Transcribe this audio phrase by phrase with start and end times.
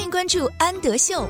[0.00, 1.28] 欢迎关注安德秀。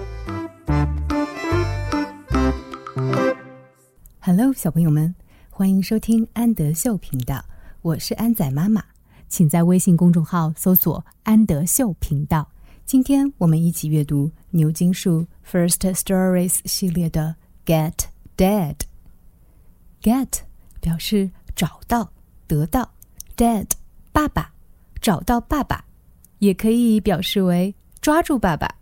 [4.21, 5.12] Hello，小朋友们，
[5.51, 7.45] 欢迎收听安德秀频道，
[7.83, 8.80] 我是安仔妈妈，
[9.29, 12.48] 请在微信公众号搜索“安德秀频道”。
[12.87, 17.34] 今天我们一起阅读牛津树 First Stories 系列的
[17.68, 17.95] 《Get
[18.37, 18.77] Dead》。
[20.00, 20.29] Get
[20.80, 22.12] 表示找到、
[22.46, 22.89] 得到
[23.37, 23.66] ，Dead
[24.12, 24.52] 爸爸，
[25.00, 25.84] 找到爸爸，
[26.39, 28.76] 也可以表示为抓住爸爸。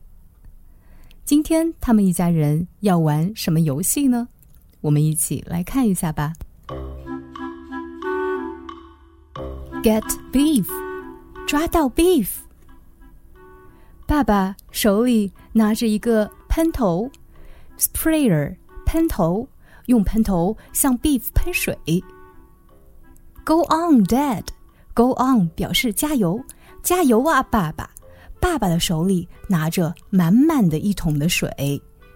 [1.25, 4.29] 今天他们一家人要玩什么游戏呢？
[4.81, 6.33] 我们一起来看一下吧。
[9.83, 10.67] Get beef，
[11.49, 12.29] 抓到 beef。
[14.07, 17.11] 爸爸手里拿着一个喷头
[17.77, 18.57] ，sprayer，
[18.87, 19.49] 喷头，
[19.87, 21.77] 用喷头向 beef 喷水。
[23.45, 26.45] Go on, Dad，Go on 表示加油，
[26.85, 27.91] 加油啊，爸爸！
[28.41, 31.51] 爸爸的手里拿着满满的一桶的水，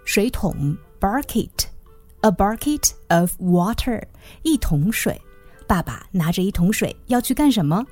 [0.04, 4.02] 水桶 bucket，a bucket of water，
[4.42, 5.20] 一桶水。
[5.66, 7.84] 爸爸拿着一桶水要去干什么？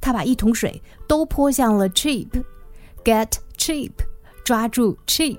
[0.00, 3.92] 他把一桶水都泼向了 Chip，get Chip，
[4.44, 5.38] 抓住 Chip。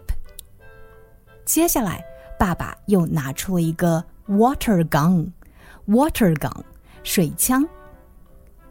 [1.45, 2.03] 接下来，
[2.39, 6.63] 爸爸又拿出了一个 water gun，water gun，
[7.03, 7.67] 水枪。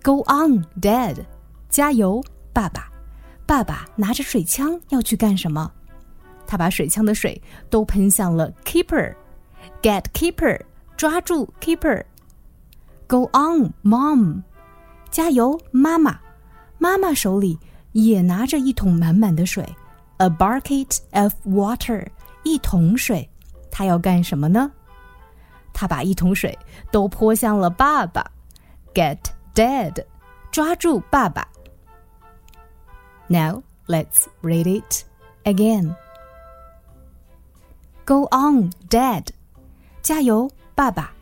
[0.03, 1.25] Go on, Dad，
[1.69, 2.91] 加油，爸爸！
[3.47, 5.71] 爸爸拿着水枪要去干什么？
[6.47, 10.61] 他把水枪的水都喷向了 Keeper，get Keeper，
[10.97, 12.05] 抓住 Keeper。
[13.07, 14.43] Go on, Mom，
[15.11, 16.19] 加油，妈妈！
[16.79, 17.59] 妈妈手里
[17.93, 19.65] 也拿着一桶满满的水
[20.19, 22.07] ，a bucket of water，
[22.43, 23.29] 一桶水。
[23.71, 24.71] 他要干什么呢？
[25.73, 26.57] 他把一桶水
[26.91, 28.25] 都泼向了爸爸
[28.95, 29.19] ，get
[29.55, 30.05] Dad，
[30.51, 31.47] 抓住爸爸。
[33.28, 35.06] Now let's read it
[35.46, 35.96] again.
[38.06, 39.32] Go on, Dad.
[40.02, 41.14] 加油，爸爸。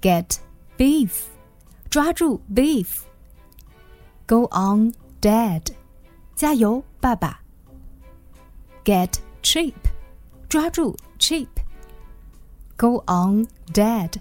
[0.00, 0.38] Get
[0.76, 1.26] beef.
[1.88, 3.02] 抓住 beef.
[4.26, 5.72] Go on, Dad.
[6.34, 7.40] 加油，爸爸。
[8.84, 9.74] Get cheap.
[10.48, 11.48] 抓住 cheap.
[12.76, 14.20] Go on, Dad.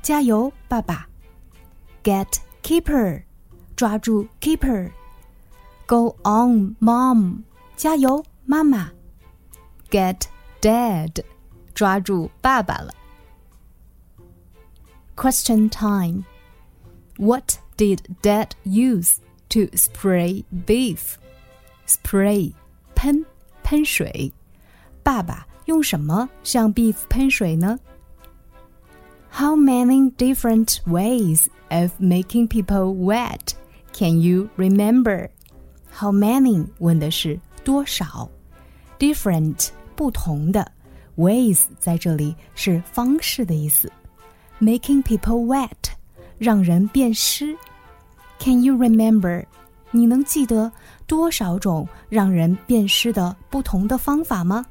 [0.00, 1.06] 加油，爸爸。
[2.02, 3.24] Get keeper.
[3.76, 4.92] 抓住 keeper.
[5.86, 7.42] Go on, Mom！
[7.76, 8.90] 加油，妈妈！
[9.90, 10.22] Get
[10.60, 11.22] Dad！
[11.74, 12.92] 抓住爸爸了。
[15.16, 16.24] Question time.
[17.18, 19.18] What did Dad use
[19.50, 21.16] to spray beef?
[21.86, 22.54] Spray
[22.94, 23.24] 喷
[23.62, 24.32] 喷水。
[25.02, 27.78] 爸爸用什么向 beef 喷水呢？
[29.30, 33.54] How many different ways of making people wet
[33.92, 35.30] can you remember?
[35.96, 38.28] How many 问的是多少，
[38.98, 40.70] different 不同的，
[41.16, 43.92] ways 在这里是方式的意思，
[44.60, 45.92] making people wet
[46.38, 47.56] 让人变湿。
[48.38, 49.44] Can you remember？
[49.94, 50.72] 你能记得
[51.06, 54.64] 多少种让人变湿的不同的方法吗？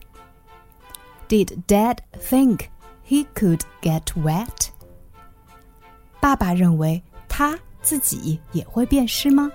[1.29, 2.61] Did Dad think
[3.07, 4.69] he could get wet？
[6.19, 9.51] 爸爸认为他自己也会变湿吗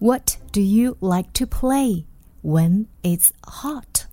[0.00, 2.04] ？What do you like to play
[2.42, 4.06] when it's hot?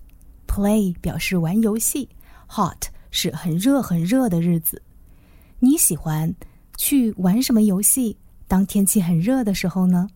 [0.46, 2.08] Play 表示玩游戏
[2.48, 4.82] ，hot 是很热很热的日子。
[5.60, 6.34] 你喜欢
[6.76, 8.16] 去玩什么游戏？
[8.48, 10.08] 当天气很热的时候呢